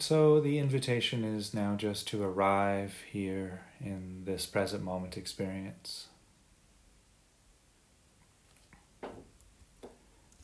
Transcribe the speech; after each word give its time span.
So 0.00 0.38
the 0.40 0.58
invitation 0.58 1.24
is 1.24 1.52
now 1.52 1.74
just 1.74 2.06
to 2.08 2.22
arrive 2.22 2.94
here 3.10 3.62
in 3.80 4.22
this 4.26 4.46
present 4.46 4.84
moment 4.84 5.16
experience. 5.16 6.06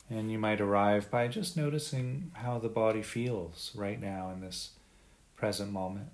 And 0.09 0.29
you 0.29 0.37
might 0.37 0.59
arrive 0.59 1.09
by 1.09 1.29
just 1.29 1.55
noticing 1.55 2.31
how 2.33 2.59
the 2.59 2.67
body 2.69 3.01
feels 3.01 3.71
right 3.73 3.99
now 3.99 4.29
in 4.29 4.41
this 4.41 4.71
present 5.37 5.71
moment. 5.71 6.09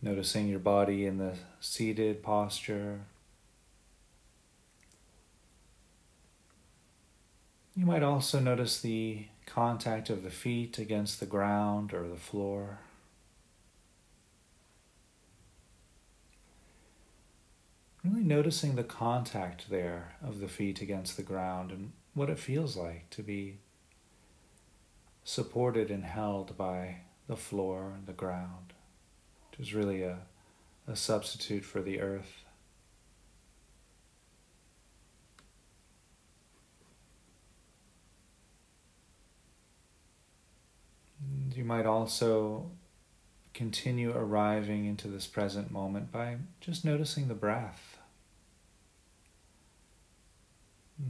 Noticing 0.00 0.48
your 0.48 0.58
body 0.58 1.04
in 1.04 1.18
the 1.18 1.34
seated 1.60 2.22
posture. 2.22 3.02
You 7.76 7.84
might 7.84 8.02
also 8.02 8.40
notice 8.40 8.80
the 8.80 9.26
contact 9.54 10.10
of 10.10 10.24
the 10.24 10.30
feet 10.30 10.78
against 10.78 11.20
the 11.20 11.26
ground 11.26 11.94
or 11.94 12.08
the 12.08 12.16
floor. 12.16 12.80
Really 18.02 18.24
noticing 18.24 18.74
the 18.74 18.82
contact 18.82 19.70
there 19.70 20.16
of 20.26 20.40
the 20.40 20.48
feet 20.48 20.80
against 20.80 21.16
the 21.16 21.22
ground 21.22 21.70
and 21.70 21.92
what 22.14 22.30
it 22.30 22.38
feels 22.40 22.76
like 22.76 23.08
to 23.10 23.22
be 23.22 23.58
supported 25.22 25.88
and 25.88 26.04
held 26.04 26.56
by 26.58 26.96
the 27.28 27.36
floor 27.36 27.92
and 27.96 28.06
the 28.06 28.12
ground, 28.12 28.72
which 29.50 29.60
is 29.60 29.72
really 29.72 30.02
a, 30.02 30.18
a 30.88 30.96
substitute 30.96 31.64
for 31.64 31.80
the 31.80 32.00
earth. 32.00 32.44
And 41.20 41.43
you 41.56 41.64
might 41.64 41.86
also 41.86 42.70
continue 43.52 44.12
arriving 44.14 44.84
into 44.84 45.08
this 45.08 45.26
present 45.26 45.70
moment 45.70 46.10
by 46.10 46.36
just 46.60 46.84
noticing 46.84 47.28
the 47.28 47.34
breath. 47.34 47.98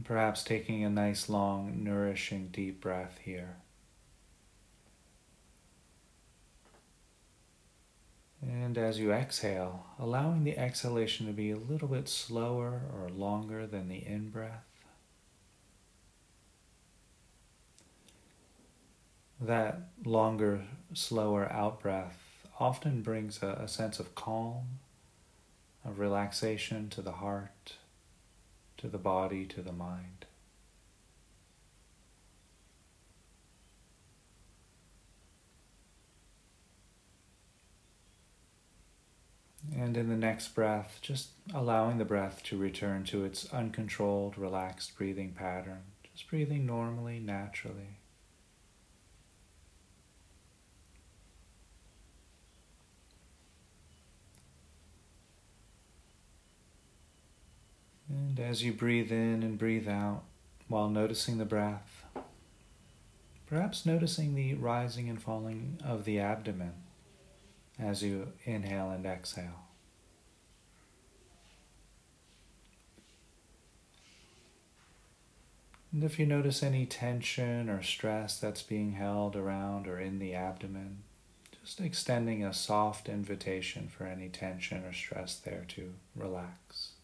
Perhaps 0.03 0.43
taking 0.43 0.83
a 0.83 0.89
nice, 0.89 1.29
long, 1.29 1.83
nourishing, 1.83 2.49
deep 2.51 2.81
breath 2.81 3.19
here. 3.23 3.57
And 8.41 8.77
as 8.77 8.99
you 8.99 9.11
exhale, 9.11 9.85
allowing 9.99 10.43
the 10.43 10.57
exhalation 10.57 11.25
to 11.25 11.33
be 11.33 11.51
a 11.51 11.57
little 11.57 11.87
bit 11.87 12.07
slower 12.07 12.81
or 12.93 13.09
longer 13.09 13.65
than 13.65 13.87
the 13.87 14.05
in 14.05 14.29
breath. 14.29 14.74
That 19.39 19.89
longer, 20.05 20.63
slower 20.93 21.51
out 21.51 21.81
breath 21.81 22.47
often 22.59 23.01
brings 23.01 23.43
a, 23.43 23.49
a 23.63 23.67
sense 23.67 23.99
of 23.99 24.15
calm, 24.15 24.79
of 25.83 25.99
relaxation 25.99 26.89
to 26.89 27.01
the 27.01 27.13
heart, 27.13 27.75
to 28.77 28.87
the 28.87 28.97
body, 28.97 29.45
to 29.45 29.61
the 29.61 29.73
mind. 29.73 30.25
And 39.75 39.97
in 39.97 40.07
the 40.07 40.15
next 40.15 40.49
breath, 40.55 40.99
just 41.01 41.29
allowing 41.53 41.97
the 41.97 42.05
breath 42.05 42.41
to 42.43 42.57
return 42.57 43.03
to 43.05 43.25
its 43.25 43.51
uncontrolled, 43.51 44.37
relaxed 44.37 44.97
breathing 44.97 45.33
pattern. 45.33 45.81
Just 46.03 46.29
breathing 46.29 46.65
normally, 46.65 47.19
naturally. 47.19 47.97
And 58.35 58.45
as 58.45 58.63
you 58.63 58.73
breathe 58.73 59.11
in 59.11 59.43
and 59.43 59.57
breathe 59.57 59.87
out 59.87 60.23
while 60.67 60.89
noticing 60.89 61.37
the 61.37 61.45
breath, 61.45 62.03
perhaps 63.45 63.85
noticing 63.85 64.35
the 64.35 64.55
rising 64.55 65.07
and 65.07 65.21
falling 65.21 65.79
of 65.85 66.03
the 66.03 66.19
abdomen 66.19 66.73
as 67.79 68.03
you 68.03 68.33
inhale 68.43 68.89
and 68.89 69.05
exhale. 69.05 69.67
And 75.93 76.03
if 76.03 76.19
you 76.19 76.25
notice 76.25 76.61
any 76.61 76.85
tension 76.85 77.69
or 77.69 77.81
stress 77.81 78.37
that's 78.37 78.63
being 78.63 78.93
held 78.93 79.37
around 79.37 79.87
or 79.87 79.97
in 79.97 80.19
the 80.19 80.33
abdomen, 80.33 81.03
just 81.63 81.79
extending 81.79 82.43
a 82.43 82.53
soft 82.53 83.07
invitation 83.07 83.87
for 83.87 84.05
any 84.05 84.27
tension 84.27 84.83
or 84.83 84.91
stress 84.91 85.37
there 85.37 85.63
to 85.69 85.93
relax. 86.17 86.95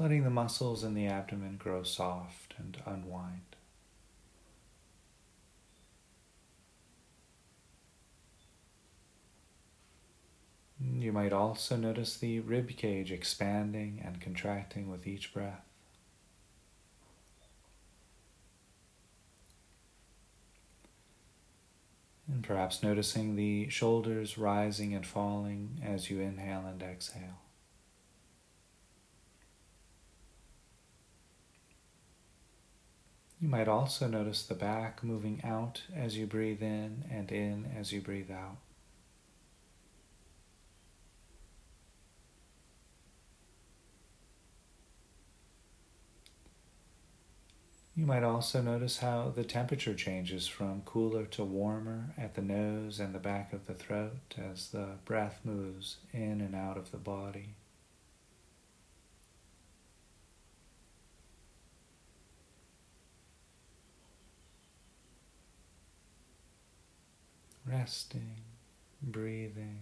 Letting 0.00 0.22
the 0.22 0.30
muscles 0.30 0.84
in 0.84 0.94
the 0.94 1.08
abdomen 1.08 1.56
grow 1.56 1.82
soft 1.82 2.54
and 2.56 2.80
unwind. 2.86 3.40
You 10.80 11.10
might 11.10 11.32
also 11.32 11.76
notice 11.76 12.16
the 12.16 12.38
rib 12.38 12.68
cage 12.76 13.10
expanding 13.10 14.00
and 14.04 14.20
contracting 14.20 14.88
with 14.88 15.06
each 15.08 15.34
breath. 15.34 15.64
And 22.28 22.44
perhaps 22.44 22.84
noticing 22.84 23.34
the 23.34 23.68
shoulders 23.68 24.38
rising 24.38 24.94
and 24.94 25.04
falling 25.04 25.80
as 25.84 26.08
you 26.08 26.20
inhale 26.20 26.66
and 26.66 26.80
exhale. 26.80 27.40
You 33.40 33.48
might 33.48 33.68
also 33.68 34.08
notice 34.08 34.42
the 34.42 34.54
back 34.54 35.04
moving 35.04 35.40
out 35.44 35.82
as 35.94 36.16
you 36.16 36.26
breathe 36.26 36.60
in 36.60 37.04
and 37.08 37.30
in 37.30 37.70
as 37.76 37.92
you 37.92 38.00
breathe 38.00 38.32
out. 38.32 38.56
You 47.94 48.06
might 48.06 48.22
also 48.22 48.60
notice 48.60 48.98
how 48.98 49.32
the 49.34 49.44
temperature 49.44 49.94
changes 49.94 50.46
from 50.46 50.82
cooler 50.82 51.24
to 51.26 51.44
warmer 51.44 52.14
at 52.16 52.34
the 52.34 52.42
nose 52.42 53.00
and 53.00 53.12
the 53.12 53.18
back 53.18 53.52
of 53.52 53.66
the 53.66 53.74
throat 53.74 54.34
as 54.36 54.68
the 54.68 54.98
breath 55.04 55.40
moves 55.44 55.96
in 56.12 56.40
and 56.40 56.54
out 56.54 56.76
of 56.76 56.92
the 56.92 56.96
body. 56.96 57.54
Resting, 67.68 68.36
breathing. 69.02 69.80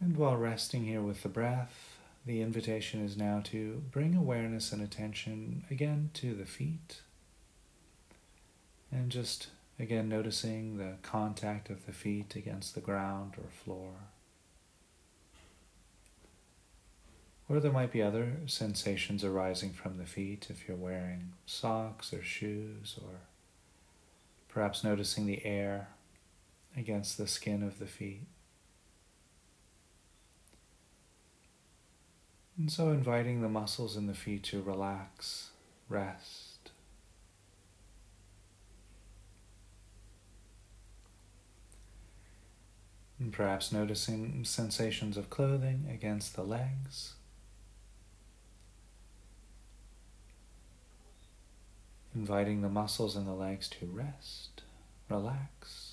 And 0.00 0.16
while 0.16 0.36
resting 0.36 0.84
here 0.84 1.02
with 1.02 1.22
the 1.22 1.28
breath, 1.28 1.98
the 2.26 2.42
invitation 2.42 3.04
is 3.04 3.16
now 3.16 3.40
to 3.44 3.82
bring 3.90 4.14
awareness 4.14 4.72
and 4.72 4.82
attention 4.82 5.64
again 5.70 6.10
to 6.14 6.34
the 6.34 6.44
feet. 6.44 7.00
And 8.92 9.10
just 9.10 9.48
again 9.78 10.08
noticing 10.08 10.76
the 10.76 10.94
contact 11.02 11.70
of 11.70 11.86
the 11.86 11.92
feet 11.92 12.36
against 12.36 12.74
the 12.74 12.80
ground 12.80 13.34
or 13.38 13.48
floor. 13.50 13.92
Or 17.48 17.60
there 17.60 17.72
might 17.72 17.92
be 17.92 18.02
other 18.02 18.38
sensations 18.46 19.22
arising 19.22 19.72
from 19.72 19.98
the 19.98 20.06
feet 20.06 20.48
if 20.50 20.66
you're 20.66 20.76
wearing 20.76 21.32
socks 21.46 22.12
or 22.12 22.22
shoes, 22.22 22.98
or 23.00 23.20
perhaps 24.48 24.82
noticing 24.82 25.26
the 25.26 25.44
air 25.44 25.88
against 26.76 27.16
the 27.16 27.28
skin 27.28 27.62
of 27.62 27.78
the 27.78 27.86
feet. 27.86 28.26
And 32.58 32.72
so 32.72 32.90
inviting 32.90 33.42
the 33.42 33.48
muscles 33.48 33.96
in 33.96 34.06
the 34.06 34.14
feet 34.14 34.42
to 34.44 34.62
relax, 34.62 35.50
rest. 35.88 36.70
And 43.18 43.32
perhaps 43.32 43.72
noticing 43.72 44.44
sensations 44.44 45.16
of 45.16 45.30
clothing 45.30 45.86
against 45.92 46.34
the 46.34 46.42
legs. 46.42 47.15
inviting 52.16 52.62
the 52.62 52.68
muscles 52.68 53.14
in 53.14 53.26
the 53.26 53.34
legs 53.34 53.68
to 53.68 53.84
rest, 53.84 54.62
relax. 55.10 55.92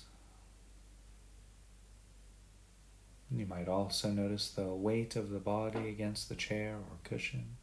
You 3.30 3.44
might 3.44 3.68
also 3.68 4.10
notice 4.10 4.48
the 4.48 4.68
weight 4.68 5.16
of 5.16 5.28
the 5.28 5.38
body 5.38 5.88
against 5.88 6.30
the 6.30 6.34
chair 6.34 6.76
or 6.76 6.96
cushion. 7.04 7.56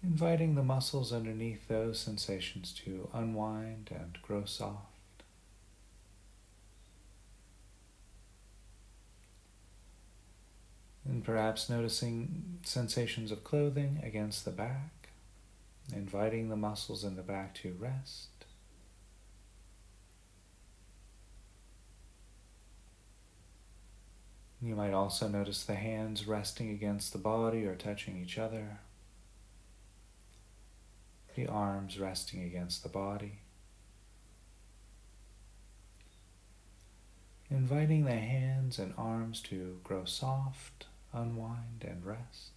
Inviting 0.00 0.54
the 0.54 0.62
muscles 0.62 1.12
underneath 1.12 1.66
those 1.66 1.98
sensations 1.98 2.72
to 2.84 3.08
unwind 3.12 3.90
and 3.90 4.16
grow 4.22 4.44
soft. 4.44 4.97
And 11.08 11.24
perhaps 11.24 11.70
noticing 11.70 12.58
sensations 12.62 13.32
of 13.32 13.42
clothing 13.42 14.00
against 14.04 14.44
the 14.44 14.50
back, 14.50 15.08
inviting 15.92 16.50
the 16.50 16.56
muscles 16.56 17.02
in 17.02 17.16
the 17.16 17.22
back 17.22 17.54
to 17.56 17.74
rest. 17.78 18.28
You 24.60 24.74
might 24.74 24.92
also 24.92 25.28
notice 25.28 25.64
the 25.64 25.76
hands 25.76 26.26
resting 26.26 26.70
against 26.70 27.12
the 27.12 27.18
body 27.18 27.64
or 27.64 27.74
touching 27.74 28.20
each 28.20 28.38
other 28.38 28.80
the 31.38 31.46
arms 31.46 32.00
resting 32.00 32.42
against 32.42 32.82
the 32.82 32.88
body. 32.88 33.38
Inviting 37.48 38.04
the 38.04 38.16
hands 38.16 38.80
and 38.80 38.92
arms 38.98 39.40
to 39.42 39.78
grow 39.84 40.04
soft, 40.04 40.86
unwind, 41.12 41.82
and 41.82 42.04
rest. 42.04 42.52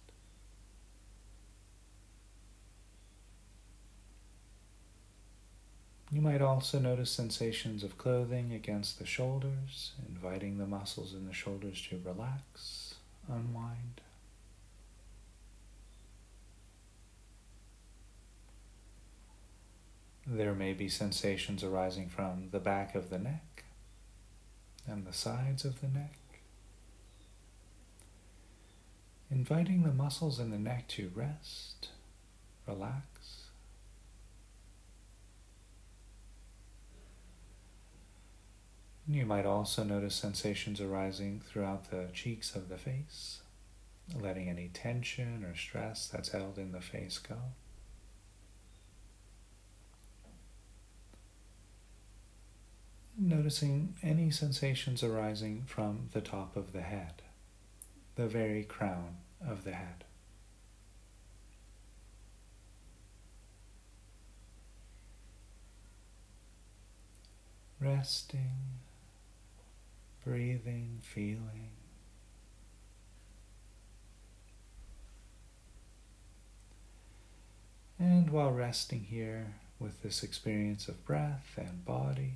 You 6.10 6.20
might 6.20 6.42
also 6.42 6.78
notice 6.78 7.10
sensations 7.10 7.82
of 7.82 7.96
clothing 7.96 8.52
against 8.52 8.98
the 8.98 9.06
shoulders, 9.06 9.92
inviting 10.06 10.58
the 10.58 10.66
muscles 10.66 11.14
in 11.14 11.26
the 11.26 11.32
shoulders 11.32 11.80
to 11.88 12.00
relax, 12.04 12.96
unwind, 13.28 14.02
There 20.26 20.54
may 20.54 20.72
be 20.72 20.88
sensations 20.88 21.64
arising 21.64 22.08
from 22.08 22.48
the 22.52 22.60
back 22.60 22.94
of 22.94 23.10
the 23.10 23.18
neck 23.18 23.64
and 24.86 25.04
the 25.04 25.12
sides 25.12 25.64
of 25.64 25.80
the 25.80 25.88
neck. 25.88 26.14
Inviting 29.42 29.82
the 29.82 29.90
muscles 29.90 30.38
in 30.38 30.52
the 30.52 30.56
neck 30.56 30.86
to 30.86 31.10
rest, 31.16 31.88
relax. 32.64 33.48
You 39.08 39.26
might 39.26 39.44
also 39.44 39.82
notice 39.82 40.14
sensations 40.14 40.80
arising 40.80 41.42
throughout 41.44 41.90
the 41.90 42.06
cheeks 42.12 42.54
of 42.54 42.68
the 42.68 42.76
face, 42.76 43.42
letting 44.14 44.48
any 44.48 44.68
tension 44.72 45.44
or 45.44 45.56
stress 45.56 46.06
that's 46.06 46.28
held 46.28 46.56
in 46.56 46.70
the 46.70 46.80
face 46.80 47.18
go. 47.18 47.38
noticing 53.18 53.96
any 54.04 54.30
sensations 54.30 55.02
arising 55.02 55.64
from 55.66 56.08
the 56.12 56.20
top 56.20 56.56
of 56.56 56.72
the 56.72 56.82
head, 56.82 57.22
the 58.14 58.26
very 58.26 58.62
crown 58.62 59.16
of 59.46 59.64
the 59.64 59.72
head. 59.72 60.04
Resting, 67.80 68.52
breathing, 70.24 70.98
feeling. 71.02 71.70
And 77.98 78.30
while 78.30 78.52
resting 78.52 79.06
here 79.10 79.54
with 79.78 80.02
this 80.02 80.22
experience 80.22 80.88
of 80.88 81.04
breath 81.04 81.54
and 81.56 81.84
body, 81.84 82.34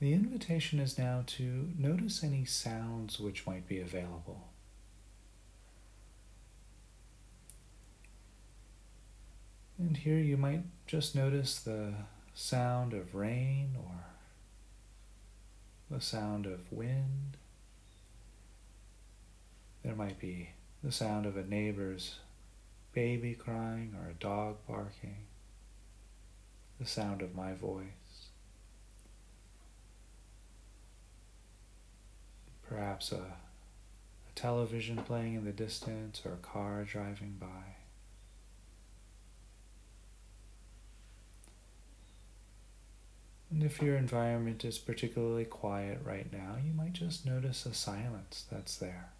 the 0.00 0.12
invitation 0.12 0.78
is 0.78 0.98
now 0.98 1.24
to 1.26 1.70
notice 1.78 2.22
any 2.22 2.44
sounds 2.44 3.18
which 3.18 3.46
might 3.46 3.66
be 3.66 3.80
available. 3.80 4.48
And 9.78 9.96
here 9.96 10.18
you 10.18 10.36
might 10.36 10.62
just 10.86 11.14
notice 11.14 11.58
the 11.58 11.92
sound 12.34 12.94
of 12.94 13.14
rain 13.14 13.76
or 13.78 14.06
the 15.90 16.00
sound 16.00 16.46
of 16.46 16.72
wind. 16.72 17.36
There 19.84 19.94
might 19.94 20.18
be 20.18 20.50
the 20.82 20.92
sound 20.92 21.26
of 21.26 21.36
a 21.36 21.46
neighbor's 21.46 22.16
baby 22.92 23.34
crying 23.34 23.94
or 24.00 24.10
a 24.10 24.14
dog 24.14 24.56
barking, 24.66 25.26
the 26.80 26.86
sound 26.86 27.22
of 27.22 27.34
my 27.34 27.52
voice. 27.52 28.06
perhaps 32.68 33.12
a, 33.12 33.16
a 33.16 34.32
television 34.34 34.96
playing 34.96 35.34
in 35.34 35.44
the 35.44 35.52
distance 35.52 36.22
or 36.24 36.32
a 36.32 36.36
car 36.36 36.84
driving 36.84 37.36
by. 37.38 37.85
And 43.50 43.62
if 43.62 43.80
your 43.80 43.96
environment 43.96 44.64
is 44.64 44.78
particularly 44.78 45.44
quiet 45.44 46.00
right 46.04 46.30
now, 46.32 46.56
you 46.64 46.72
might 46.72 46.92
just 46.92 47.24
notice 47.24 47.64
a 47.64 47.74
silence 47.74 48.44
that's 48.50 48.76
there. 48.76 49.10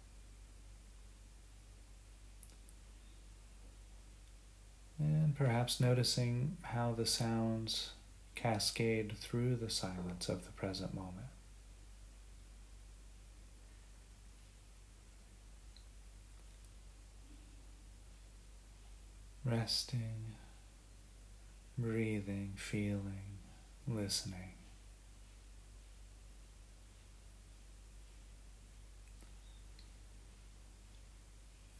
And 4.99 5.35
perhaps 5.35 5.79
noticing 5.79 6.57
how 6.63 6.93
the 6.93 7.05
sounds 7.05 7.91
cascade 8.35 9.17
through 9.17 9.55
the 9.55 9.69
silence 9.69 10.27
of 10.27 10.45
the 10.45 10.51
present 10.51 10.93
moment. 10.93 11.27
resting, 19.47 20.35
breathing, 21.77 22.53
feeling, 22.55 23.36
listening. 23.87 24.53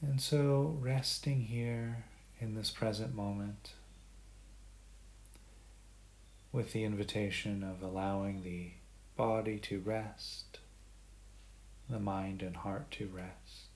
And 0.01 0.21
so, 0.21 0.77
resting 0.79 1.41
here 1.41 2.05
in 2.39 2.55
this 2.55 2.69
present 2.69 3.15
moment 3.15 3.73
with 6.51 6.71
the 6.71 6.83
invitation 6.83 7.63
of 7.63 7.81
allowing 7.81 8.43
the 8.43 8.71
body 9.15 9.57
to 9.59 9.79
rest, 9.79 10.59
the 11.89 11.99
mind 11.99 12.41
and 12.41 12.57
heart 12.57 12.89
to 12.91 13.07
rest. 13.07 13.66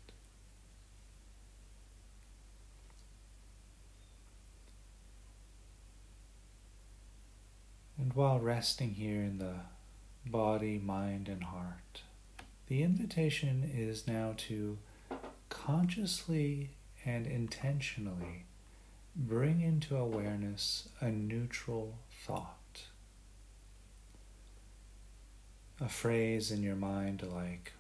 And 7.98 8.14
while 8.14 8.40
resting 8.40 8.96
here 8.96 9.22
in 9.22 9.38
the 9.38 9.56
body, 10.26 10.80
mind, 10.80 11.28
and 11.28 11.44
heart, 11.44 12.02
the 12.68 12.84
invitation 12.84 13.70
is 13.74 14.08
now 14.08 14.34
to 14.48 14.78
consciously 15.50 16.72
and 17.06 17.28
intentionally 17.28 18.46
bring 19.16 19.62
into 19.62 19.96
awareness 19.98 20.88
a 21.00 21.10
neutral 21.10 21.98
thought. 22.26 22.84
A 25.80 25.90
phrase 25.90 26.52
in 26.52 26.64
your 26.64 26.76
mind 26.76 27.24
like, 27.24 27.74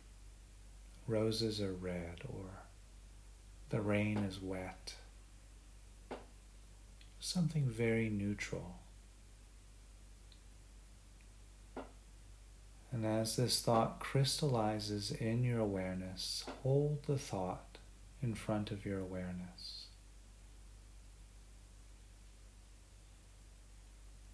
roses 1.08 1.62
are 1.62 1.74
red, 1.74 2.22
or 2.28 2.46
the 3.70 3.82
rain 3.82 4.18
is 4.18 4.42
wet. 4.42 4.96
Something 7.20 7.70
very 7.70 8.10
neutral. 8.10 8.76
And 12.92 13.06
as 13.06 13.38
this 13.38 13.62
thought 13.62 14.00
crystallizes 14.00 15.12
in 15.12 15.44
your 15.44 15.60
awareness, 15.60 16.44
hold 16.62 17.04
the 17.08 17.18
thought 17.18 17.78
in 18.22 18.36
front 18.36 18.70
of 18.70 18.86
your 18.86 19.00
awareness. 19.00 19.86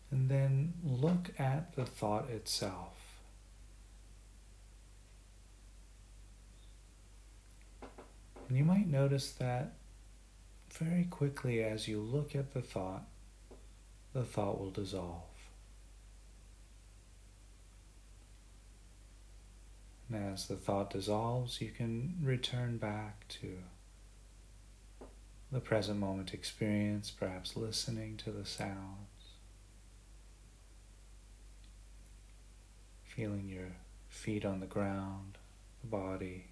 And 0.09 0.29
then 0.29 0.73
look 0.83 1.31
at 1.37 1.75
the 1.75 1.85
thought 1.85 2.29
itself. 2.29 2.97
And 8.47 8.57
you 8.57 8.63
might 8.63 8.87
notice 8.87 9.31
that 9.33 9.73
very 10.71 11.03
quickly 11.03 11.63
as 11.63 11.87
you 11.87 11.99
look 11.99 12.35
at 12.35 12.53
the 12.53 12.61
thought, 12.61 13.03
the 14.13 14.23
thought 14.23 14.59
will 14.59 14.71
dissolve. 14.71 15.36
And 20.09 20.33
as 20.33 20.47
the 20.47 20.55
thought 20.55 20.91
dissolves, 20.91 21.61
you 21.61 21.71
can 21.71 22.15
return 22.21 22.77
back 22.77 23.27
to 23.41 23.57
the 25.51 25.59
present 25.59 25.99
moment 25.99 26.33
experience, 26.33 27.11
perhaps 27.11 27.55
listening 27.55 28.17
to 28.17 28.31
the 28.31 28.45
sounds, 28.45 29.35
feeling 33.03 33.49
your 33.49 33.75
feet 34.09 34.45
on 34.45 34.59
the 34.59 34.65
ground, 34.65 35.37
the 35.81 35.87
body, 35.87 36.45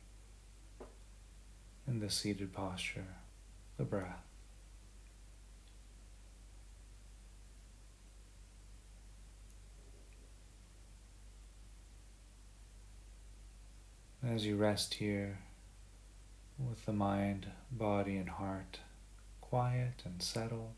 in 1.88 2.00
the 2.00 2.10
seated 2.10 2.52
posture, 2.54 3.16
the 3.78 3.84
breath. 3.84 4.25
As 14.28 14.44
you 14.44 14.56
rest 14.56 14.96
here 14.96 15.38
with 16.58 16.84
the 16.88 16.94
mind, 16.94 17.46
body, 17.72 18.18
and 18.18 18.28
heart 18.28 18.80
quiet 19.40 20.02
and 20.04 20.20
settled, 20.20 20.74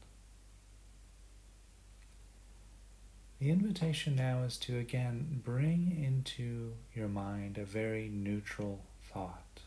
the 3.40 3.50
invitation 3.50 4.18
now 4.18 4.44
is 4.44 4.58
to 4.58 4.78
again 4.78 5.42
bring 5.46 5.98
into 6.04 6.74
your 6.94 7.08
mind 7.08 7.58
a 7.58 7.64
very 7.64 8.10
neutral 8.10 8.84
thought, 9.14 9.62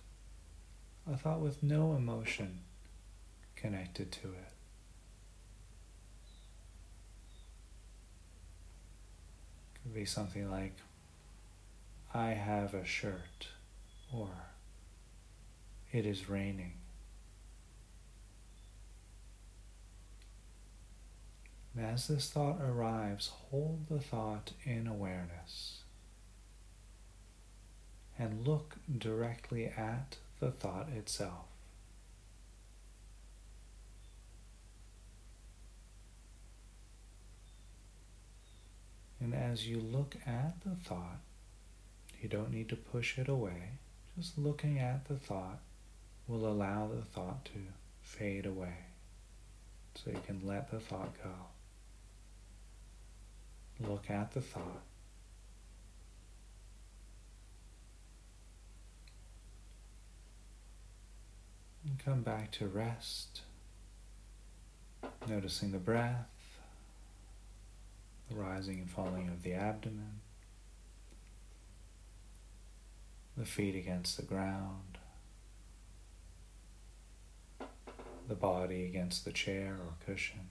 a 1.10 1.16
thought 1.16 1.40
with 1.40 1.62
no 1.62 1.94
emotion 1.94 2.58
connected 3.56 4.12
to 4.12 4.28
it. 4.28 4.52
Could 9.82 9.94
be 9.94 10.04
something 10.04 10.50
like, 10.50 10.76
I 12.12 12.32
have 12.32 12.74
a 12.74 12.84
shirt 12.84 13.48
or 14.12 14.30
it 15.92 16.06
is 16.06 16.28
raining. 16.28 16.72
As 21.78 22.08
this 22.08 22.28
thought 22.28 22.60
arrives, 22.60 23.28
hold 23.28 23.86
the 23.88 24.00
thought 24.00 24.52
in 24.64 24.86
awareness 24.86 25.82
and 28.18 28.46
look 28.46 28.76
directly 28.98 29.66
at 29.66 30.16
the 30.40 30.50
thought 30.50 30.88
itself. 30.90 31.46
And 39.20 39.34
as 39.34 39.66
you 39.66 39.78
look 39.78 40.16
at 40.26 40.60
the 40.64 40.74
thought, 40.74 41.20
you 42.20 42.28
don't 42.28 42.52
need 42.52 42.68
to 42.70 42.76
push 42.76 43.18
it 43.18 43.28
away. 43.28 43.78
Just 44.16 44.36
looking 44.38 44.78
at 44.78 45.06
the 45.08 45.16
thought 45.16 45.60
will 46.26 46.46
allow 46.46 46.88
the 46.88 47.02
thought 47.02 47.44
to 47.46 47.60
fade 48.02 48.46
away. 48.46 48.74
So 49.94 50.10
you 50.10 50.20
can 50.26 50.40
let 50.44 50.70
the 50.70 50.78
thought 50.78 51.12
go. 51.22 51.30
Look 53.88 54.10
at 54.10 54.32
the 54.32 54.40
thought. 54.40 54.82
And 61.84 61.98
come 61.98 62.22
back 62.22 62.50
to 62.52 62.66
rest, 62.66 63.40
noticing 65.26 65.72
the 65.72 65.78
breath, 65.78 66.58
the 68.28 68.36
rising 68.36 68.80
and 68.80 68.90
falling 68.90 69.28
of 69.28 69.42
the 69.42 69.54
abdomen. 69.54 70.20
The 73.40 73.46
feet 73.46 73.74
against 73.74 74.18
the 74.18 74.22
ground, 74.22 74.98
the 78.28 78.34
body 78.34 78.84
against 78.84 79.24
the 79.24 79.32
chair 79.32 79.78
or 79.80 79.94
cushion, 80.04 80.50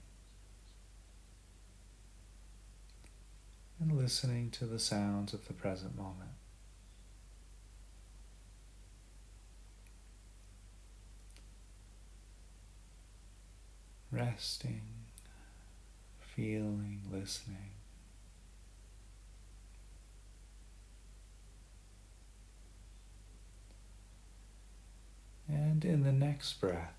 and 3.78 3.96
listening 3.96 4.50
to 4.50 4.66
the 4.66 4.80
sounds 4.80 5.32
of 5.32 5.46
the 5.46 5.52
present 5.52 5.96
moment. 5.96 6.32
Resting, 14.10 14.82
feeling, 16.18 17.02
listening. 17.08 17.70
And 25.52 25.84
in 25.84 26.04
the 26.04 26.12
next 26.12 26.60
breath, 26.60 26.94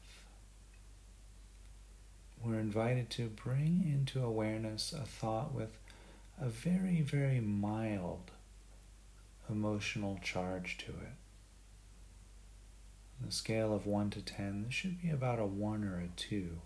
we're 2.44 2.60
invited 2.60 3.10
to 3.12 3.30
bring 3.30 3.84
into 3.86 4.24
awareness 4.24 4.94
a 4.94 5.06
thought 5.06 5.54
with 5.54 5.78
a 6.40 6.50
very, 6.50 7.02
very 7.02 7.40
mild 7.40 8.32
emotional 9.50 10.20
charge 10.22 10.78
to 10.80 10.92
it. 10.92 11.16
On 13.20 13.28
the 13.28 13.32
scale 13.32 13.74
of 13.74 13.86
1 13.86 14.10
to 14.12 14.22
10, 14.22 14.64
this 14.64 14.74
should 14.74 15.02
be 15.02 15.10
about 15.10 15.40
a 15.40 15.46
1 15.46 15.84
or 15.84 16.00
a 16.00 16.10
2. 16.16 16.58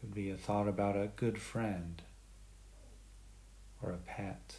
Could 0.00 0.14
be 0.14 0.30
a 0.30 0.36
thought 0.36 0.68
about 0.68 0.96
a 0.96 1.10
good 1.16 1.38
friend 1.38 2.02
or 3.82 3.90
a 3.90 3.96
pet. 3.96 4.56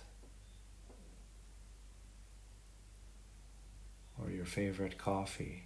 Or 4.22 4.30
your 4.30 4.46
favorite 4.46 4.98
coffee, 4.98 5.64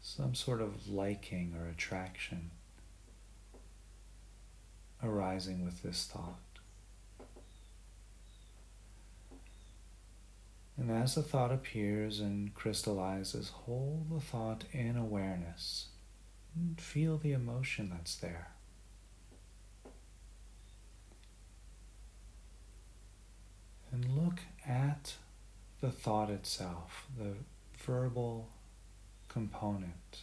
some 0.00 0.34
sort 0.34 0.60
of 0.60 0.88
liking 0.88 1.54
or 1.58 1.68
attraction 1.68 2.50
arising 5.02 5.64
with 5.64 5.82
this 5.82 6.08
thought. 6.12 6.38
And 10.76 10.90
as 10.90 11.14
the 11.14 11.22
thought 11.22 11.52
appears 11.52 12.20
and 12.20 12.54
crystallizes, 12.54 13.50
hold 13.50 14.10
the 14.10 14.20
thought 14.20 14.64
in 14.72 14.96
awareness 14.96 15.88
and 16.56 16.80
feel 16.80 17.18
the 17.18 17.32
emotion 17.32 17.90
that's 17.92 18.16
there. 18.16 18.48
And 23.92 24.06
look 24.16 24.40
at 24.66 25.14
the 25.82 25.90
thought 25.90 26.30
itself, 26.30 27.08
the 27.18 27.34
verbal 27.84 28.48
component. 29.28 30.20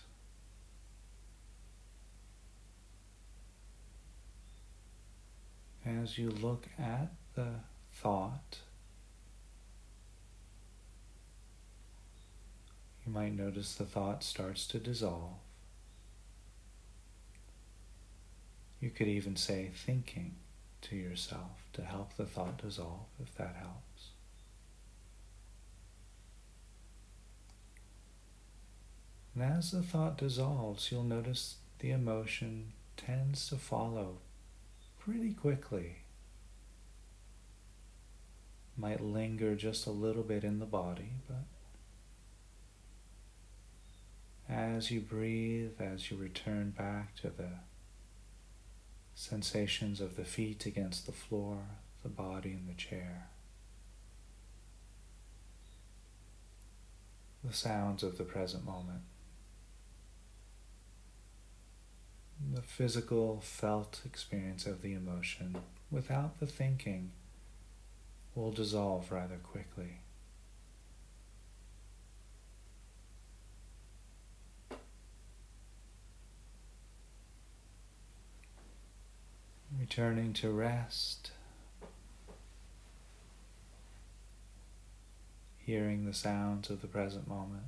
As 5.86 6.18
you 6.18 6.30
look 6.30 6.68
at 6.80 7.12
the 7.36 7.56
thought, 7.92 8.60
you 13.06 13.12
might 13.12 13.34
notice 13.34 13.76
the 13.76 13.84
thought 13.84 14.24
starts 14.24 14.66
to 14.68 14.80
dissolve. 14.80 15.34
You 18.80 18.92
could 18.92 19.08
even 19.10 19.36
say 19.36 19.72
thinking 19.76 20.36
to 20.84 20.96
yourself 20.96 21.68
to 21.74 21.82
help 21.82 22.16
the 22.16 22.26
thought 22.26 22.62
dissolve 22.62 23.08
if 23.22 23.36
that 23.36 23.58
helps. 23.58 24.12
And 29.34 29.44
as 29.44 29.72
the 29.72 29.82
thought 29.82 30.18
dissolves, 30.18 30.92
you'll 30.92 31.04
notice 31.04 31.58
the 31.80 31.92
emotion 31.92 32.74
tends 32.98 33.48
to 33.50 33.56
follow 33.56 34.18
pretty 35.00 35.34
quickly. 35.34 35.98
Might 38.78 39.02
linger 39.02 39.56
just 39.56 39.86
a 39.86 39.92
little 39.92 40.24
bit 40.24 40.44
in 40.44 40.60
the 40.60 40.66
body, 40.66 41.12
but 41.28 41.44
as 44.54 44.90
you 44.90 45.00
breathe, 45.00 45.80
as 45.80 46.10
you 46.10 46.18
return 46.18 46.72
back 46.72 47.16
to 47.18 47.30
the 47.30 47.50
sensations 49.16 50.02
of 50.02 50.16
the 50.16 50.26
feet 50.26 50.66
against 50.66 51.06
the 51.06 51.12
floor, 51.12 51.60
the 52.04 52.10
body 52.10 52.52
in 52.52 52.66
the 52.68 52.74
chair, 52.74 53.28
the 57.44 57.54
sounds 57.54 58.02
of 58.02 58.18
the 58.18 58.24
present 58.24 58.66
moment. 58.66 59.02
The 62.54 62.62
physical, 62.62 63.42
felt 63.42 64.02
experience 64.06 64.66
of 64.66 64.82
the 64.82 64.94
emotion 64.94 65.58
without 65.92 66.40
the 66.40 66.46
thinking 66.46 67.12
will 68.36 68.52
dissolve 68.52 69.12
rather 69.12 69.38
quickly. 69.38 70.00
Returning 79.78 80.34
to 80.34 80.52
rest, 80.52 81.32
hearing 85.58 86.06
the 86.06 86.14
sounds 86.14 86.70
of 86.70 86.82
the 86.82 86.88
present 86.88 87.28
moment. 87.28 87.64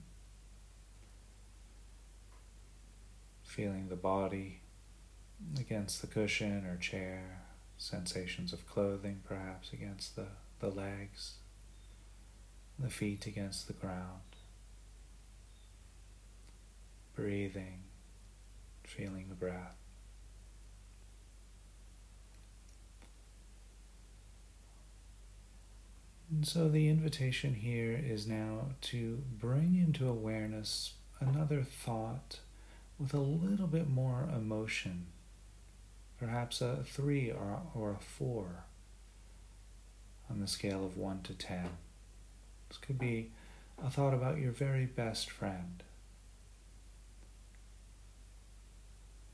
Feeling 3.51 3.89
the 3.89 3.98
body 3.98 4.62
against 5.60 6.00
the 6.00 6.08
cushion 6.08 6.65
or 6.65 6.77
chair, 6.77 7.41
sensations 7.77 8.53
of 8.53 8.65
clothing 8.65 9.20
perhaps 9.27 9.74
against 9.74 10.15
the, 10.15 10.27
the 10.60 10.70
legs, 10.70 11.34
the 12.79 12.89
feet 12.89 13.25
against 13.25 13.67
the 13.67 13.74
ground, 13.74 14.22
breathing, 17.13 17.81
feeling 18.86 19.25
the 19.27 19.36
breath. 19.36 19.75
And 26.29 26.48
so 26.48 26.70
the 26.70 26.88
invitation 26.88 27.55
here 27.55 28.01
is 28.01 28.25
now 28.25 28.67
to 28.84 29.22
bring 29.38 29.75
into 29.75 30.08
awareness 30.08 30.93
another 31.20 31.63
thought 31.63 32.39
with 33.01 33.13
a 33.15 33.20
little 33.20 33.67
bit 33.67 33.89
more 33.89 34.29
emotion, 34.36 35.08
perhaps 36.20 36.62
a 36.62 36.84
three 36.86 37.31
or, 37.31 37.62
or 37.74 37.91
a 37.91 38.03
four 38.03 38.65
on 40.29 40.39
the 40.39 40.48
scale 40.48 40.86
of 40.86 40.98
one 40.98 41.22
to 41.24 41.34
ten. 41.34 41.70
This 42.70 42.77
could 42.77 43.00
be 43.00 43.31
a 43.84 43.89
thought 43.89 44.13
about 44.13 44.38
your 44.38 44.51
very 44.51 44.86
best 44.86 45.31
friend. 45.31 45.81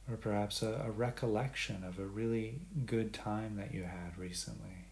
Or 0.10 0.16
perhaps 0.16 0.64
a, 0.64 0.86
a 0.88 0.92
recollection 0.92 1.84
of 1.84 2.00
a 2.00 2.06
really 2.06 2.62
good 2.86 3.14
time 3.14 3.58
that 3.58 3.74
you 3.74 3.84
had 3.84 4.18
recently. 4.18 4.87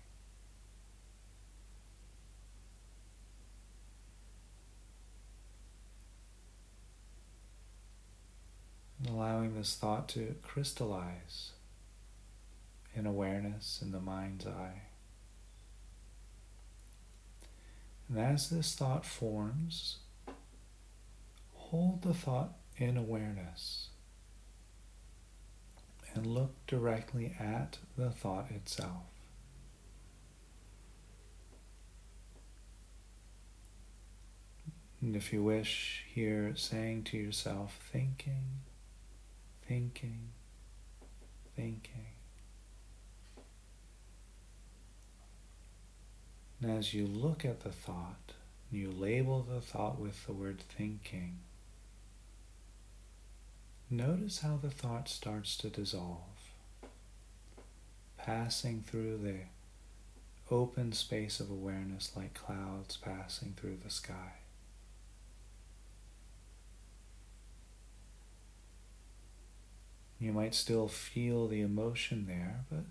Allowing 9.08 9.56
this 9.56 9.76
thought 9.76 10.08
to 10.10 10.36
crystallize 10.42 11.52
in 12.94 13.06
awareness 13.06 13.80
in 13.82 13.92
the 13.92 14.00
mind's 14.00 14.48
eye. 14.48 14.84
And 18.08 18.20
as 18.20 18.50
this 18.50 18.76
thought 18.76 19.06
forms, 19.06 19.98
hold 21.54 22.04
the 22.04 22.14
thought 22.14 22.54
in 22.78 22.98
awareness 22.98 23.90
and 26.14 26.26
look 26.26 26.54
directly 26.68 27.36
at 27.40 27.80
the 27.98 28.10
thought 28.10 28.50
itself. 28.52 29.04
And 35.02 35.16
if 35.16 35.34
you 35.34 35.44
wish, 35.44 36.06
here 36.08 36.54
saying 36.56 37.04
to 37.06 37.18
yourself, 37.18 37.80
thinking, 37.92 38.62
thinking, 39.68 40.30
thinking. 41.56 42.08
And 46.62 46.72
as 46.72 46.94
you 46.94 47.06
look 47.06 47.44
at 47.44 47.62
the 47.62 47.72
thought, 47.72 48.34
you 48.72 48.92
label 48.92 49.42
the 49.44 49.62
thought 49.62 50.00
with 50.00 50.26
the 50.26 50.34
word 50.34 50.60
thinking. 50.60 51.40
Notice 53.90 54.40
how 54.40 54.58
the 54.62 54.72
thought 54.72 55.08
starts 55.08 55.58
to 55.58 55.70
dissolve, 55.70 56.50
passing 58.18 58.84
through 58.86 59.18
the 59.18 60.54
open 60.54 60.92
space 60.92 61.40
of 61.40 61.50
awareness 61.50 62.12
like 62.16 62.34
clouds 62.34 62.98
passing 62.98 63.54
through 63.56 63.78
the 63.84 63.90
sky. 63.90 64.34
You 70.26 70.34
might 70.34 70.56
still 70.56 70.88
feel 70.88 71.48
the 71.48 71.62
emotion 71.62 72.26
there, 72.28 72.66
but 72.72 72.86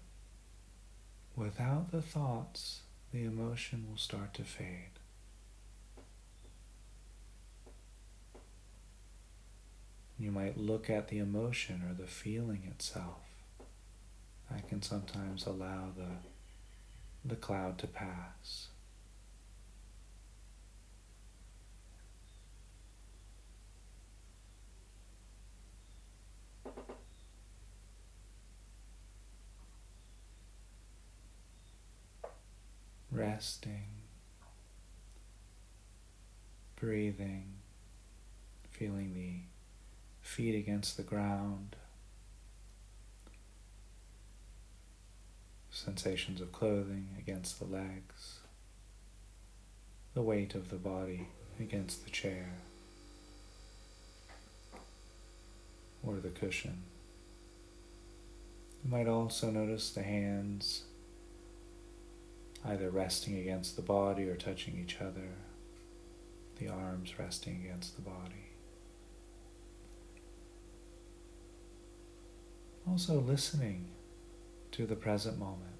without 1.34 1.90
the 1.90 2.00
thoughts, 2.00 2.82
the 3.12 3.24
emotion 3.24 3.86
will 3.90 3.96
start 3.96 4.34
to 4.34 4.44
fade. 4.44 5.00
You 10.16 10.30
might 10.30 10.56
look 10.56 10.88
at 10.88 11.08
the 11.08 11.18
emotion 11.18 11.82
or 11.82 11.92
the 11.92 12.06
feeling 12.06 12.62
itself. 12.70 13.26
I 14.48 14.60
can 14.60 14.80
sometimes 14.80 15.44
allow 15.44 15.88
the, 15.96 16.18
the 17.24 17.34
cloud 17.34 17.78
to 17.78 17.88
pass. 17.88 18.68
Resting, 33.14 33.86
breathing, 36.76 37.46
feeling 38.70 39.14
the 39.14 39.40
feet 40.20 40.56
against 40.56 40.96
the 40.96 41.02
ground, 41.02 41.76
sensations 45.70 46.40
of 46.40 46.50
clothing 46.50 47.08
against 47.18 47.58
the 47.60 47.66
legs, 47.66 48.40
the 50.14 50.22
weight 50.22 50.54
of 50.54 50.70
the 50.70 50.76
body 50.76 51.28
against 51.60 52.04
the 52.04 52.10
chair 52.10 52.54
or 56.02 56.16
the 56.16 56.28
cushion. 56.28 56.82
You 58.84 58.90
might 58.90 59.08
also 59.08 59.50
notice 59.50 59.90
the 59.90 60.02
hands 60.02 60.82
either 62.64 62.90
resting 62.90 63.36
against 63.36 63.76
the 63.76 63.82
body 63.82 64.28
or 64.28 64.36
touching 64.36 64.78
each 64.78 65.00
other, 65.00 65.36
the 66.58 66.68
arms 66.68 67.18
resting 67.18 67.62
against 67.64 67.96
the 67.96 68.02
body. 68.02 68.50
Also 72.88 73.20
listening 73.20 73.88
to 74.72 74.86
the 74.86 74.96
present 74.96 75.38
moment. 75.38 75.74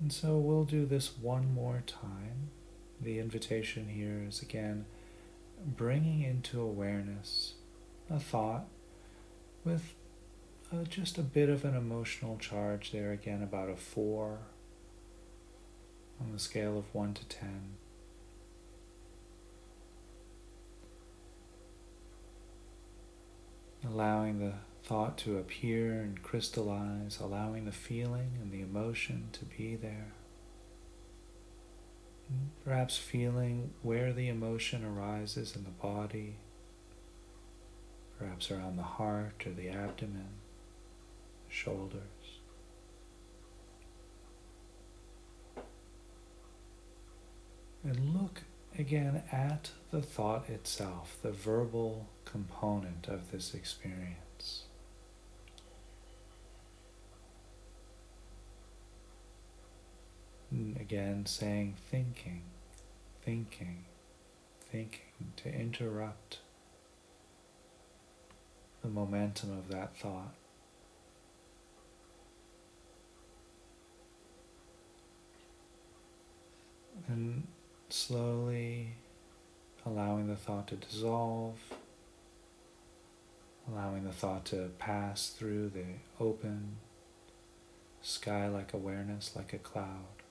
And 0.00 0.12
so 0.12 0.36
we'll 0.36 0.64
do 0.64 0.84
this 0.84 1.16
one 1.20 1.54
more 1.54 1.84
time. 1.86 2.50
The 3.00 3.20
invitation 3.20 3.88
here 3.88 4.24
is 4.26 4.42
again 4.42 4.84
bringing 5.64 6.22
into 6.22 6.60
awareness 6.60 7.54
a 8.10 8.18
thought 8.18 8.66
with 9.64 9.94
uh, 10.72 10.84
just 10.84 11.18
a 11.18 11.22
bit 11.22 11.48
of 11.48 11.64
an 11.64 11.76
emotional 11.76 12.38
charge 12.38 12.92
there 12.92 13.12
again, 13.12 13.42
about 13.42 13.68
a 13.68 13.76
four 13.76 14.38
on 16.20 16.32
the 16.32 16.38
scale 16.38 16.78
of 16.78 16.94
one 16.94 17.12
to 17.14 17.24
ten. 17.26 17.74
Allowing 23.84 24.38
the 24.38 24.54
thought 24.84 25.18
to 25.18 25.38
appear 25.38 26.00
and 26.00 26.22
crystallize, 26.22 27.18
allowing 27.20 27.64
the 27.64 27.72
feeling 27.72 28.38
and 28.40 28.52
the 28.52 28.60
emotion 28.62 29.28
to 29.32 29.44
be 29.44 29.76
there. 29.76 30.12
Perhaps 32.64 32.96
feeling 32.96 33.72
where 33.82 34.12
the 34.12 34.28
emotion 34.28 34.84
arises 34.84 35.54
in 35.54 35.64
the 35.64 35.70
body, 35.70 36.36
perhaps 38.18 38.50
around 38.50 38.76
the 38.76 38.82
heart 38.82 39.42
or 39.44 39.52
the 39.52 39.68
abdomen 39.68 40.28
shoulders. 41.52 42.00
And 47.84 48.14
look 48.14 48.42
again 48.78 49.22
at 49.30 49.70
the 49.90 50.00
thought 50.00 50.48
itself, 50.48 51.18
the 51.22 51.30
verbal 51.30 52.08
component 52.24 53.08
of 53.08 53.30
this 53.30 53.54
experience. 53.54 54.64
And 60.50 60.76
again, 60.76 61.26
saying 61.26 61.76
thinking, 61.90 62.42
thinking, 63.24 63.84
thinking 64.70 65.32
to 65.36 65.52
interrupt 65.52 66.38
the 68.82 68.88
momentum 68.88 69.58
of 69.58 69.68
that 69.68 69.96
thought. 69.96 70.34
And 77.08 77.46
slowly 77.88 78.94
allowing 79.84 80.28
the 80.28 80.36
thought 80.36 80.68
to 80.68 80.76
dissolve, 80.76 81.58
allowing 83.68 84.04
the 84.04 84.12
thought 84.12 84.44
to 84.46 84.70
pass 84.78 85.30
through 85.30 85.68
the 85.70 85.84
open 86.20 86.76
sky 88.00 88.48
like 88.48 88.72
awareness, 88.72 89.32
like 89.36 89.52
a 89.52 89.58
cloud. 89.58 90.22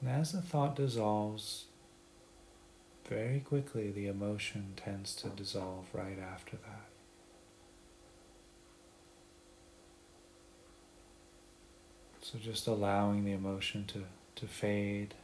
And 0.00 0.10
as 0.10 0.32
the 0.32 0.42
thought 0.42 0.76
dissolves, 0.76 1.64
very 3.08 3.40
quickly 3.40 3.90
the 3.90 4.08
emotion 4.08 4.74
tends 4.76 5.14
to 5.16 5.28
dissolve 5.28 5.86
right 5.92 6.18
after 6.18 6.56
that. 6.56 6.85
So 12.26 12.40
just 12.40 12.66
allowing 12.66 13.24
the 13.24 13.30
emotion 13.30 13.84
to, 13.86 14.02
to 14.34 14.48
fade, 14.48 15.14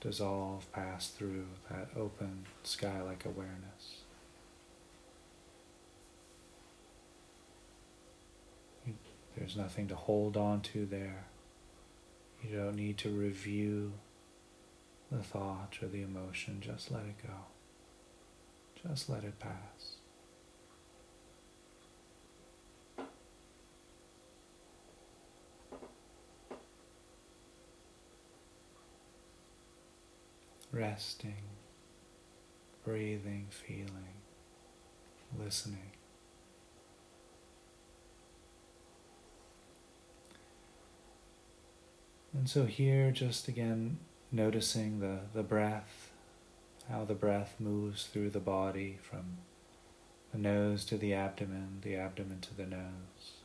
dissolve, 0.00 0.70
pass 0.72 1.08
through 1.08 1.46
that 1.68 1.88
open 1.96 2.46
sky 2.62 3.02
like 3.02 3.24
awareness. 3.24 4.04
There's 9.36 9.56
nothing 9.56 9.88
to 9.88 9.96
hold 9.96 10.36
on 10.36 10.60
to 10.60 10.86
there. 10.86 11.24
You 12.44 12.56
don't 12.56 12.76
need 12.76 12.98
to 12.98 13.08
review 13.08 13.94
the 15.10 15.24
thought 15.24 15.78
or 15.82 15.88
the 15.88 16.02
emotion. 16.02 16.58
Just 16.60 16.92
let 16.92 17.06
it 17.06 17.26
go. 17.26 18.88
Just 18.88 19.10
let 19.10 19.24
it 19.24 19.40
pass. 19.40 19.96
Resting, 30.76 31.42
breathing, 32.84 33.46
feeling, 33.50 34.20
listening. 35.38 35.92
And 42.34 42.48
so 42.48 42.66
here, 42.66 43.10
just 43.10 43.48
again, 43.48 43.98
noticing 44.30 45.00
the, 45.00 45.20
the 45.32 45.42
breath, 45.42 46.10
how 46.90 47.04
the 47.04 47.14
breath 47.14 47.54
moves 47.58 48.04
through 48.04 48.30
the 48.30 48.40
body 48.40 48.98
from 49.00 49.38
the 50.32 50.38
nose 50.38 50.84
to 50.86 50.98
the 50.98 51.14
abdomen, 51.14 51.78
the 51.82 51.96
abdomen 51.96 52.40
to 52.40 52.54
the 52.54 52.66
nose. 52.66 53.35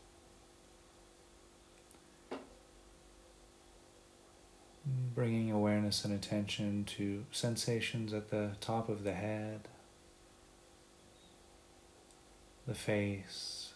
Bringing 5.14 5.52
awareness 5.52 6.06
and 6.06 6.14
attention 6.14 6.86
to 6.86 7.26
sensations 7.32 8.14
at 8.14 8.30
the 8.30 8.52
top 8.62 8.88
of 8.88 9.04
the 9.04 9.12
head, 9.12 9.68
the 12.66 12.74
face, 12.74 13.74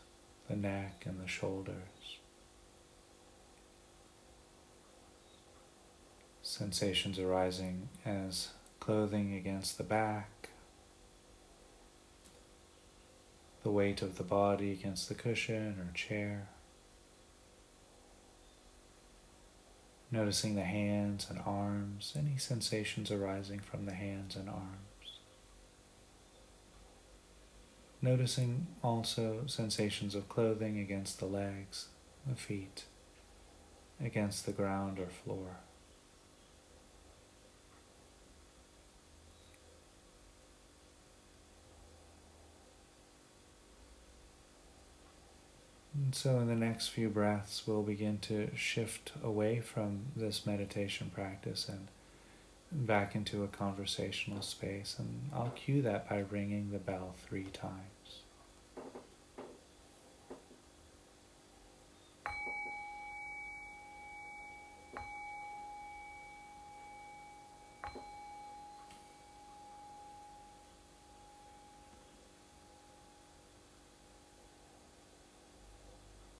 the 0.49 0.55
neck, 0.55 1.03
and 1.05 1.21
the 1.21 1.27
shoulders. 1.27 2.19
Sensations 6.41 7.19
arising 7.19 7.89
as 8.05 8.49
clothing 8.79 9.33
against 9.35 9.77
the 9.77 9.83
back, 9.83 10.49
the 13.63 13.71
weight 13.71 14.01
of 14.01 14.17
the 14.17 14.23
body 14.23 14.71
against 14.71 15.09
the 15.09 15.15
cushion 15.15 15.75
or 15.79 15.91
chair. 15.93 16.47
Noticing 20.11 20.55
the 20.55 20.63
hands 20.63 21.27
and 21.29 21.39
arms, 21.45 22.13
any 22.17 22.37
sensations 22.37 23.11
arising 23.11 23.59
from 23.59 23.85
the 23.85 23.93
hands 23.93 24.35
and 24.35 24.49
arms. 24.49 25.19
Noticing 28.01 28.67
also 28.83 29.43
sensations 29.47 30.13
of 30.13 30.29
clothing 30.29 30.79
against 30.79 31.19
the 31.19 31.25
legs, 31.25 31.87
the 32.27 32.35
feet, 32.35 32.85
against 33.99 34.45
the 34.45 34.51
ground 34.51 34.99
or 34.99 35.07
floor. 35.07 35.57
So, 46.15 46.39
in 46.39 46.47
the 46.47 46.55
next 46.55 46.87
few 46.87 47.09
breaths, 47.09 47.63
we'll 47.67 47.83
begin 47.83 48.19
to 48.19 48.49
shift 48.55 49.11
away 49.21 49.59
from 49.59 50.05
this 50.15 50.45
meditation 50.45 51.11
practice 51.13 51.67
and 51.67 51.87
back 52.71 53.15
into 53.15 53.43
a 53.43 53.49
conversational 53.49 54.41
space. 54.41 54.95
And 54.97 55.29
I'll 55.33 55.51
cue 55.55 55.81
that 55.81 56.09
by 56.09 56.19
ringing 56.19 56.71
the 56.71 56.79
bell 56.79 57.15
three 57.27 57.43
times. 57.43 57.94